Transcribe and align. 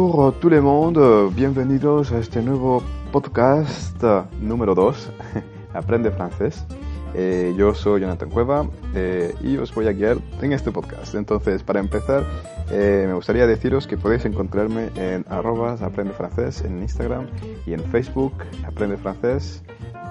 Bonjour 0.00 0.32
tout 0.40 0.48
le 0.48 0.62
monde, 0.62 1.30
bienvenidos 1.34 2.10
a 2.10 2.20
este 2.20 2.40
nuevo 2.40 2.82
podcast 3.12 4.02
número 4.40 4.74
2, 4.74 5.12
Aprende 5.74 6.10
francés. 6.10 6.64
Eh, 7.12 7.52
yo 7.54 7.74
soy 7.74 8.00
Jonathan 8.00 8.30
Cueva 8.30 8.66
eh, 8.94 9.34
y 9.42 9.58
os 9.58 9.74
voy 9.74 9.88
a 9.88 9.92
guiar 9.92 10.16
en 10.40 10.54
este 10.54 10.72
podcast. 10.72 11.14
Entonces, 11.14 11.62
para 11.62 11.80
empezar, 11.80 12.24
eh, 12.70 13.04
me 13.06 13.12
gustaría 13.12 13.46
deciros 13.46 13.86
que 13.86 13.98
podéis 13.98 14.24
encontrarme 14.24 14.88
en 14.96 15.26
arrobas 15.28 15.82
aprende 15.82 16.14
francés 16.14 16.62
en 16.62 16.80
Instagram 16.80 17.26
y 17.66 17.74
en 17.74 17.84
Facebook 17.84 18.32
aprende 18.66 18.96
francés. 18.96 19.62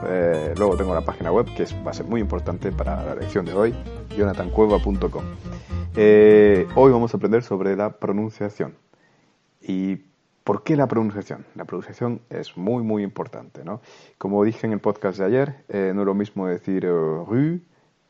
Eh, 0.06 0.54
luego 0.56 0.78
tengo 0.78 0.94
la 0.94 1.02
página 1.02 1.32
web 1.32 1.48
que 1.56 1.64
es, 1.64 1.76
va 1.84 1.90
a 1.90 1.94
ser 1.96 2.06
muy 2.06 2.22
importante 2.22 2.72
para 2.72 3.04
la 3.04 3.16
lección 3.16 3.44
de 3.44 3.54
hoy, 3.54 3.74
jonathancueva.com. 4.16 5.24
Eh, 5.96 6.68
hoy 6.76 6.92
vamos 6.92 7.12
a 7.16 7.18
aprender 7.18 7.42
sobre 7.42 7.76
la 7.76 7.90
pronunciación. 7.98 8.89
¿Y 9.62 9.98
por 10.44 10.64
qué 10.64 10.76
la 10.76 10.88
pronunciación? 10.88 11.46
La 11.56 11.66
pronunciación 11.66 12.22
es 12.30 12.58
muy, 12.58 12.84
muy 12.84 13.04
importante. 13.04 13.64
¿no? 13.64 13.82
Como 14.18 14.44
dije 14.44 14.66
en 14.68 14.74
el 14.74 14.80
podcast 14.80 15.20
de 15.20 15.26
ayer, 15.26 15.56
eh, 15.70 15.92
no 15.94 16.02
es 16.02 16.06
lo 16.06 16.14
mismo 16.14 16.48
decir 16.48 16.86
eh, 16.86 16.90
rue 16.90 17.62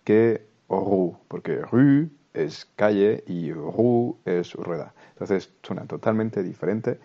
que 0.03 0.47
rue, 0.69 1.13
porque 1.27 1.57
rue 1.57 2.09
es 2.33 2.67
calle 2.75 3.23
y 3.27 3.51
rue 3.51 4.15
es 4.25 4.53
rueda. 4.53 4.93
Entonces 5.13 5.51
suena 5.63 5.85
totalmente 5.85 6.43
diferente 6.43 6.99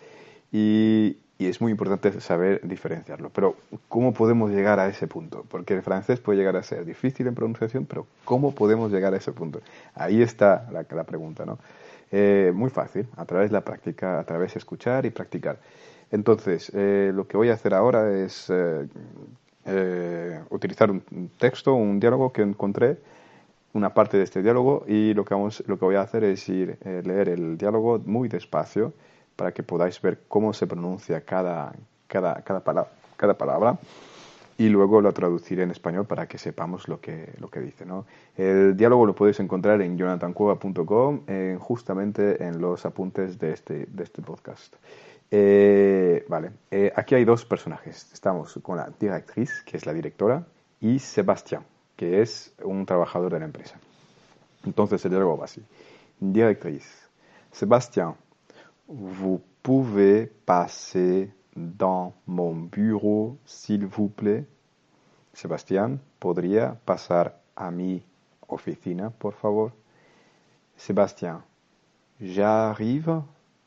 y, 0.51 1.17
y 1.37 1.47
es 1.47 1.59
muy 1.59 1.71
importante 1.71 2.21
saber 2.21 2.61
diferenciarlo. 2.63 3.29
Pero 3.29 3.57
¿cómo 3.89 4.13
podemos 4.13 4.51
llegar 4.51 4.79
a 4.79 4.87
ese 4.87 5.07
punto? 5.07 5.43
Porque 5.49 5.73
el 5.73 5.81
francés 5.81 6.19
puede 6.21 6.39
llegar 6.39 6.55
a 6.55 6.63
ser 6.63 6.85
difícil 6.85 7.27
en 7.27 7.35
pronunciación, 7.35 7.85
pero 7.85 8.07
¿cómo 8.23 8.55
podemos 8.55 8.91
llegar 8.91 9.13
a 9.13 9.17
ese 9.17 9.33
punto? 9.33 9.61
Ahí 9.95 10.21
está 10.21 10.69
la, 10.71 10.85
la 10.89 11.03
pregunta, 11.03 11.45
¿no? 11.45 11.59
Eh, 12.17 12.53
muy 12.55 12.69
fácil, 12.69 13.05
a 13.17 13.25
través 13.25 13.49
de 13.49 13.53
la 13.55 13.61
práctica, 13.61 14.19
a 14.19 14.23
través 14.23 14.53
de 14.53 14.59
escuchar 14.59 15.05
y 15.05 15.09
practicar. 15.09 15.57
Entonces, 16.11 16.71
eh, 16.73 17.11
lo 17.13 17.27
que 17.27 17.35
voy 17.35 17.49
a 17.49 17.55
hacer 17.55 17.73
ahora 17.73 18.09
es 18.09 18.49
eh, 18.49 18.87
eh, 19.65 20.39
utilizar 20.49 20.89
un 20.91 21.29
texto, 21.37 21.73
un 21.73 21.99
diálogo 21.99 22.31
que 22.31 22.41
encontré, 22.41 22.99
una 23.73 23.93
parte 23.93 24.15
de 24.15 24.23
este 24.23 24.41
diálogo, 24.41 24.85
y 24.87 25.13
lo 25.13 25.25
que, 25.25 25.33
vamos, 25.33 25.61
lo 25.67 25.77
que 25.77 25.83
voy 25.83 25.95
a 25.95 26.03
hacer 26.03 26.23
es 26.23 26.47
ir 26.47 26.77
eh, 26.85 27.01
leer 27.03 27.27
el 27.27 27.57
diálogo 27.57 27.99
muy 28.05 28.29
despacio 28.29 28.93
para 29.35 29.51
que 29.51 29.63
podáis 29.63 30.01
ver 30.01 30.19
cómo 30.29 30.53
se 30.53 30.67
pronuncia 30.67 31.19
cada, 31.19 31.73
cada, 32.07 32.35
cada, 32.43 32.61
pala- 32.61 32.87
cada 33.17 33.33
palabra 33.33 33.77
y 34.57 34.69
luego 34.69 35.01
lo 35.01 35.13
traduciré 35.13 35.63
en 35.63 35.71
español 35.71 36.05
para 36.05 36.27
que 36.27 36.37
sepamos 36.37 36.87
lo 36.87 37.01
que, 37.01 37.33
lo 37.39 37.49
que 37.49 37.59
dice. 37.59 37.85
El 38.37 38.77
diálogo 38.77 39.05
lo 39.05 39.13
podéis 39.13 39.39
encontrar 39.39 39.81
en 39.81 39.97
jonathancueva.com, 39.97 41.21
eh, 41.27 41.57
justamente 41.59 42.43
en 42.43 42.61
los 42.61 42.85
apuntes 42.85 43.37
de 43.37 43.51
este, 43.51 43.85
de 43.85 44.03
este 44.03 44.21
podcast. 44.21 44.75
Eh, 45.29 46.25
vale, 46.29 46.51
eh, 46.71 46.91
aquí 46.95 47.15
hay 47.15 47.25
dos 47.25 47.43
personajes. 47.45 48.09
Estamos 48.13 48.57
con 48.61 48.77
la 48.77 48.89
directriz, 48.97 49.61
que 49.65 49.77
es 49.77 49.85
la 49.85 49.93
directora, 49.93 50.45
y 50.79 50.99
Sebastián, 50.99 51.63
que 51.95 52.21
es 52.21 52.53
un 52.63 52.85
trabajador 52.85 53.33
de 53.33 53.39
la 53.39 53.45
empresa. 53.45 53.77
Entonces 54.65 55.03
el 55.03 55.11
diálogo 55.11 55.37
va 55.37 55.45
así. 55.45 55.61
Directriz, 56.19 56.85
Sebastián, 57.51 58.15
vous 58.87 59.41
pouvez 59.61 60.29
passer 60.45 61.29
dans 61.55 62.13
mon 62.27 62.53
bureau, 62.55 63.37
s'il 63.45 63.85
vous 63.85 64.09
plaît. 64.09 64.45
Sebastián, 65.33 65.99
¿podría 66.19 66.75
pasar 66.85 67.39
a 67.55 67.71
mi 67.71 68.03
oficina, 68.47 69.09
por 69.09 69.33
favor? 69.33 69.71
Sebastián, 70.77 71.43
j'arrive 72.19 73.21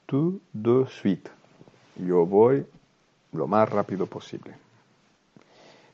tout 0.06 0.40
de 0.52 0.86
suite. 0.86 1.30
Yo 1.96 2.24
voy 2.26 2.66
lo 3.32 3.46
más 3.46 3.68
rápido 3.68 4.06
posible. 4.06 4.54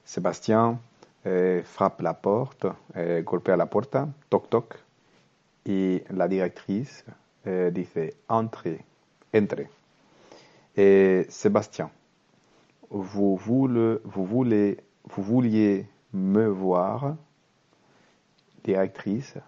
Sebastián 0.05 0.81
eh, 1.25 1.63
frappe 1.65 2.03
la 2.03 2.21
porte, 2.21 2.69
eh, 2.95 3.23
golpea 3.25 3.57
la 3.57 3.67
puerta, 3.67 4.07
toc 4.29 4.49
toc, 4.49 4.77
y 5.65 6.03
la 6.11 6.29
directriz 6.29 7.05
eh, 7.45 7.71
dice, 7.73 8.15
entre, 8.29 8.85
entre. 9.33 9.71
Eh, 10.77 11.27
Sébastien, 11.29 11.91
vous 12.91 13.37
voulez, 13.37 13.99
vous 14.07 15.23
vouliez 15.23 15.87
me 16.13 16.47
voir, 16.49 17.17
directrice. 18.65 19.39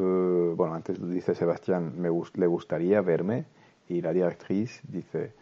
Euh, 0.00 0.54
bueno, 0.56 0.74
antes 0.74 0.98
dice 1.00 1.34
Sebastián, 1.34 1.92
me 1.96 2.08
gus- 2.10 2.32
le 2.36 2.46
gustaría 2.48 3.00
verme, 3.00 3.44
y 3.88 4.00
la 4.00 4.12
directrice 4.12 4.80
dice, 4.88 5.32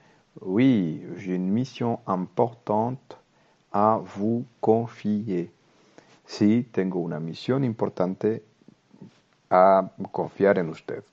oui, 0.40 1.02
j'ai 1.16 1.34
une 1.34 1.50
mission 1.50 2.00
importante 2.06 3.16
a 3.72 3.98
vous 4.16 4.44
confier. 4.60 5.50
Sí, 6.26 6.66
tengo 6.72 7.00
una 7.00 7.20
misión 7.20 7.64
importante 7.64 8.42
a 9.50 9.90
confiar 10.12 10.58
en 10.58 10.68
usted, 10.70 11.04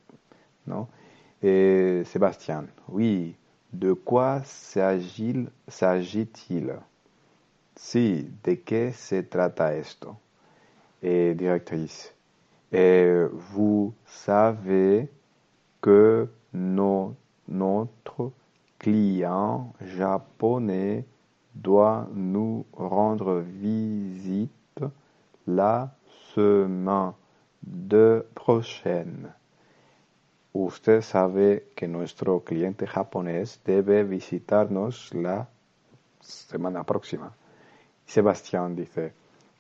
¿no? 0.66 0.88
Eh, 1.42 2.04
Sébastien, 2.06 2.66
oui, 2.90 3.36
de 3.72 3.94
quoi 3.94 4.42
s'agit- 4.44 5.48
s'agit-il? 5.70 6.74
Sí, 7.76 8.30
¿de 8.44 8.56
qué 8.56 8.92
se 8.92 9.24
trata 9.24 9.74
esto? 9.74 10.18
Eh, 11.02 11.34
directrice, 11.36 12.14
eh, 12.74 13.26
vous 13.54 13.94
savez 14.06 15.10
que 15.82 16.28
no- 16.54 17.16
notre 17.48 18.32
client 18.78 19.74
japonais 19.82 21.06
doit 21.56 22.10
nous 22.14 22.66
rendre 22.74 23.40
visite 23.40 24.84
la 25.48 25.96
semaine 26.36 27.14
de 27.64 28.26
prochaine. 28.36 29.32
Usted 30.54 31.02
sabe 31.02 31.68
que 31.76 31.88
nuestro 31.88 32.44
cliente 32.44 32.88
japonés 32.88 33.60
debe 33.64 34.04
visitarnos 34.04 35.14
la 35.14 35.48
semana 36.22 36.84
próxima. 36.84 37.32
Sébastien 38.06 38.76
dice, 38.76 39.14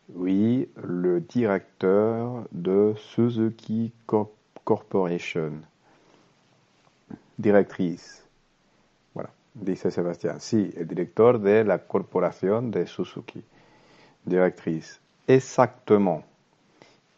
oui, 0.09 0.71
le 0.75 1.21
directeur 1.21 2.47
de 2.49 2.95
Suzuki 2.97 3.93
Corp- 4.07 4.33
Corporation. 4.63 5.63
Directrice. 7.37 8.23
Bueno, 9.13 9.29
dice 9.53 9.91
Sebastián, 9.91 10.41
sí, 10.41 10.71
el 10.75 10.87
director 10.87 11.39
de 11.39 11.63
la 11.63 11.77
corporación 11.85 12.71
de 12.71 12.87
Suzuki. 12.87 13.43
Directrice. 14.25 14.99
Exactement. 15.27 16.23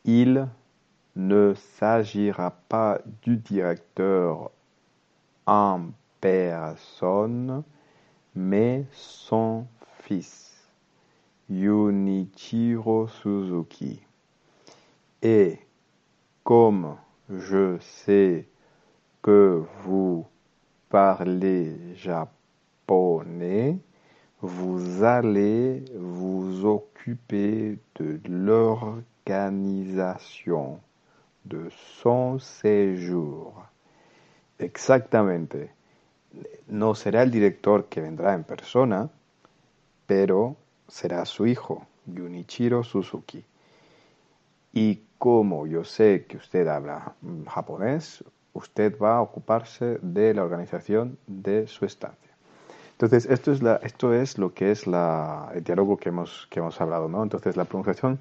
Il 0.04 0.46
ne 1.16 1.54
s'agira 1.54 2.52
pas 2.70 3.00
du 3.22 3.38
directeur 3.38 4.52
en 5.46 5.92
personne, 6.20 7.64
mais 8.36 8.86
son 8.92 9.66
fils, 10.04 10.52
Junichiro 11.50 13.08
Suzuki. 13.08 14.02
Et 15.22 15.60
comme 16.44 16.98
je 17.30 17.78
sais 17.80 18.48
que 19.22 19.64
vous 19.84 20.26
parlez 20.90 21.96
japonais, 21.96 23.78
vous 24.42 25.04
allez 25.04 25.86
vous 25.96 26.66
occuper 26.66 27.78
de 27.96 28.20
l'organisation 28.26 30.80
de 31.44 31.70
son 32.02 32.40
séjour. 32.40 33.54
Exactamente. 34.58 35.72
No 36.68 36.96
será 36.96 37.24
el 37.24 37.32
director 37.32 37.86
que 37.86 38.02
vendrá 38.02 38.34
en 38.34 38.44
persona, 38.44 39.10
pero 40.06 40.56
será 40.88 41.26
su 41.26 41.48
hijo, 41.48 41.86
Junichiro 42.06 42.84
Suzuki. 42.84 43.44
Y 44.74 45.02
como 45.18 45.68
yo 45.68 45.84
sé 45.84 46.26
que 46.28 46.38
usted 46.38 46.68
habla 46.68 47.14
japonés, 47.48 48.24
usted 48.54 48.98
va 48.98 49.18
a 49.18 49.22
ocuparse 49.22 50.00
de 50.02 50.34
la 50.34 50.44
organización 50.44 51.18
de 51.28 51.68
su 51.68 51.86
estancia. 51.86 52.32
Entonces, 52.94 53.26
esto 53.26 53.52
es, 53.52 53.62
esto 53.82 54.14
es 54.14 54.38
lo 54.38 54.54
que 54.54 54.72
es 54.72 54.86
la, 54.86 55.52
el 55.56 55.64
diálogo 55.64 55.98
que 55.98 56.10
hemos, 56.10 56.48
que 56.52 56.60
hemos 56.60 56.80
hablado, 56.80 57.10
¿no? 57.10 57.24
Entonces, 57.24 57.58
la 57.58 57.66
pronunciación 57.66 58.20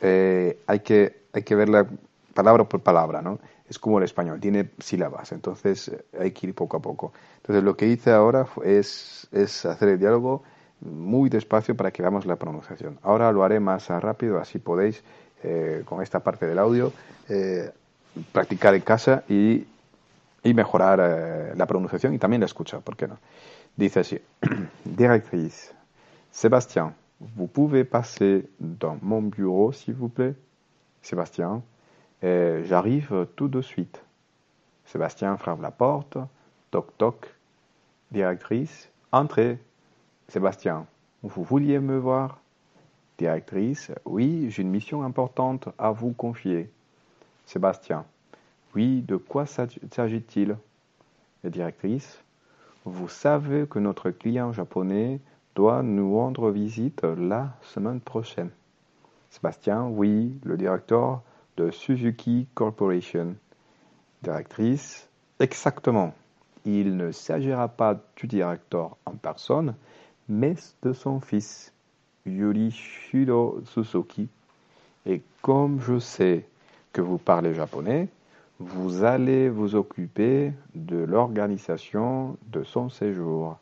eh, 0.00 0.58
hay, 0.66 0.80
que, 0.80 1.22
hay 1.32 1.42
que 1.42 1.54
verla 1.54 1.88
palabra 2.34 2.64
por 2.64 2.80
palabra, 2.80 3.22
¿no? 3.22 3.38
Es 3.68 3.78
como 3.78 3.98
el 3.98 4.04
español, 4.04 4.40
tiene 4.40 4.70
sílabas, 4.78 5.32
entonces 5.32 5.88
eh, 5.88 6.04
hay 6.18 6.32
que 6.32 6.48
ir 6.48 6.54
poco 6.54 6.76
a 6.76 6.80
poco. 6.80 7.12
Entonces, 7.36 7.64
lo 7.64 7.76
que 7.76 7.86
hice 7.86 8.10
ahora 8.10 8.46
es, 8.64 9.26
es 9.32 9.64
hacer 9.64 9.90
el 9.90 9.98
diálogo 9.98 10.42
muy 10.80 11.30
despacio 11.30 11.76
para 11.76 11.90
que 11.90 12.02
veamos 12.02 12.26
la 12.26 12.36
pronunciación. 12.36 12.98
Ahora 13.02 13.30
lo 13.32 13.44
haré 13.44 13.60
más 13.60 13.88
rápido, 13.88 14.40
así 14.40 14.58
podéis, 14.58 15.02
eh, 15.42 15.82
con 15.84 16.02
esta 16.02 16.20
parte 16.20 16.46
del 16.46 16.58
audio, 16.58 16.92
practicar 18.32 18.74
en 18.74 18.82
casa 18.82 19.22
y, 19.28 19.66
y 20.42 20.54
mejorar 20.54 21.56
la 21.56 21.66
pronunciación 21.66 22.12
y 22.12 22.18
también 22.18 22.40
la 22.40 22.46
escucha, 22.46 22.80
¿por 22.80 22.96
qué 22.96 23.08
no? 23.08 23.16
Dice 23.76 24.00
así, 24.00 24.20
directrice, 24.84 25.72
Sébastien, 26.30 26.94
vous 27.36 27.46
pouvez 27.46 27.84
passer 27.84 28.48
dans 28.58 28.98
mon 29.00 29.22
bureau, 29.22 29.72
s'il 29.72 29.94
vous 29.94 30.08
plaît 30.08 30.34
Sébastien, 31.00 31.62
euh, 32.24 32.62
j'arrive 32.64 33.26
tout 33.36 33.48
de 33.48 33.60
suite. 33.60 34.02
Sébastien 34.84 35.36
frappe 35.36 35.60
la 35.60 35.70
porte, 35.70 36.18
toc 36.70 36.96
toc. 36.98 37.34
Directrice, 38.10 38.90
entrez. 39.10 39.58
Sébastien, 40.28 40.86
vous 41.22 41.42
vouliez 41.42 41.78
me 41.78 41.96
voir? 41.96 42.40
Directrice, 43.18 43.90
oui, 44.04 44.50
j'ai 44.50 44.62
une 44.62 44.70
mission 44.70 45.02
importante 45.02 45.68
à 45.78 45.92
vous 45.92 46.12
confier. 46.12 46.70
Sébastien, 47.46 48.04
oui, 48.74 49.02
de 49.02 49.16
quoi 49.16 49.46
s'agit-il? 49.46 50.56
Directrice, 51.44 52.22
vous 52.84 53.08
savez 53.08 53.66
que 53.66 53.78
notre 53.78 54.10
client 54.10 54.52
japonais 54.52 55.20
doit 55.54 55.82
nous 55.82 56.16
rendre 56.16 56.50
visite 56.50 57.02
la 57.02 57.56
semaine 57.62 58.00
prochaine. 58.00 58.50
Sébastien, 59.30 59.84
oui, 59.84 60.38
le 60.44 60.56
directeur 60.56 61.22
de 61.56 61.70
Suzuki 61.70 62.46
Corporation. 62.54 63.34
Directrice, 64.22 65.08
exactement. 65.40 66.14
Il 66.64 66.96
ne 66.96 67.10
s'agira 67.10 67.68
pas 67.68 67.98
du 68.16 68.26
directeur 68.26 68.96
en 69.04 69.12
personne, 69.12 69.74
mais 70.28 70.54
de 70.82 70.92
son 70.92 71.20
fils, 71.20 71.72
Yurishiro 72.24 73.60
Suzuki. 73.66 74.28
Et 75.06 75.22
comme 75.40 75.80
je 75.80 75.98
sais 75.98 76.46
que 76.92 77.00
vous 77.00 77.18
parlez 77.18 77.54
japonais, 77.54 78.08
vous 78.60 79.02
allez 79.02 79.48
vous 79.48 79.74
occuper 79.74 80.52
de 80.74 80.98
l'organisation 80.98 82.36
de 82.46 82.62
son 82.62 82.88
séjour. 82.88 83.58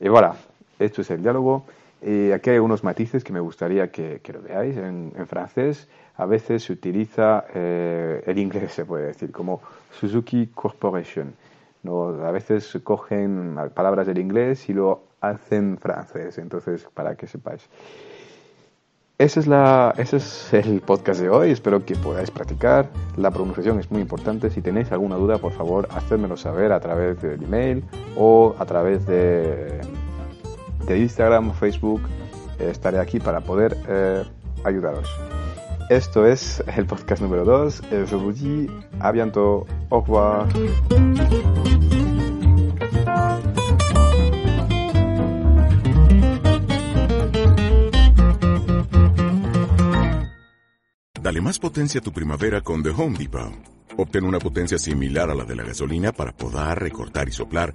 Y 0.00 0.08
voilà, 0.08 0.36
esto 0.78 1.02
es 1.02 1.10
el 1.10 1.20
diálogo. 1.20 1.64
Y 2.02 2.32
aquí 2.32 2.50
hay 2.50 2.58
unos 2.58 2.82
matices 2.82 3.24
que 3.24 3.32
me 3.32 3.40
gustaría 3.40 3.90
que, 3.90 4.20
que 4.22 4.32
lo 4.32 4.42
veáis. 4.42 4.76
En, 4.76 5.12
en, 5.16 5.26
francés 5.26 5.88
a 6.16 6.26
veces 6.26 6.64
se 6.64 6.72
utiliza 6.72 7.44
eh, 7.54 8.22
el 8.26 8.38
inglés, 8.38 8.72
se 8.72 8.84
puede 8.84 9.06
decir, 9.08 9.30
como 9.30 9.60
Suzuki 9.92 10.48
Corporation. 10.54 11.34
¿no? 11.82 12.08
A 12.24 12.30
veces 12.30 12.78
cogen 12.82 13.56
palabras 13.74 14.06
del 14.06 14.18
inglés 14.18 14.68
y 14.68 14.72
lo 14.72 15.02
hacen 15.20 15.78
francés, 15.78 16.38
entonces 16.38 16.86
para 16.94 17.14
que 17.14 17.26
sepáis. 17.26 17.68
Ese 19.18 19.40
es, 19.40 19.46
la, 19.46 19.92
ese 19.98 20.16
es 20.16 20.54
el 20.54 20.80
podcast 20.80 21.20
de 21.20 21.28
hoy. 21.28 21.50
Espero 21.50 21.84
que 21.84 21.94
podáis 21.94 22.30
practicar. 22.30 22.88
La 23.18 23.30
pronunciación 23.30 23.78
es 23.78 23.90
muy 23.90 24.00
importante. 24.00 24.48
Si 24.48 24.62
tenéis 24.62 24.90
alguna 24.92 25.16
duda, 25.16 25.36
por 25.36 25.52
favor, 25.52 25.86
hacedmelo 25.90 26.38
saber 26.38 26.72
a 26.72 26.80
través 26.80 27.20
del 27.20 27.42
email 27.42 27.84
o 28.16 28.54
a 28.58 28.64
través 28.64 29.04
de, 29.04 29.82
Instagram 30.98 31.50
o 31.50 31.52
Facebook. 31.54 32.02
estaré 32.58 32.98
aquí 32.98 33.20
para 33.20 33.40
poder 33.40 33.76
eh, 33.88 34.22
ayudaros. 34.64 35.08
Esto 35.88 36.26
es 36.26 36.62
el 36.76 36.86
podcast 36.86 37.20
número 37.20 37.44
2. 37.44 37.82
Je 37.90 38.16
vous 38.16 38.32
dis. 38.32 38.70
Dale 51.22 51.40
más 51.40 51.58
potencia 51.58 52.00
a 52.00 52.02
tu 52.02 52.12
primavera 52.12 52.60
con 52.60 52.82
The 52.82 52.90
Home 52.90 53.18
Depot. 53.18 53.52
Obtén 53.96 54.24
una 54.24 54.38
potencia 54.38 54.78
similar 54.78 55.30
a 55.30 55.34
la 55.34 55.44
de 55.44 55.56
la 55.56 55.64
gasolina 55.64 56.12
para 56.12 56.32
podar, 56.32 56.80
recortar 56.80 57.28
y 57.28 57.32
soplar 57.32 57.74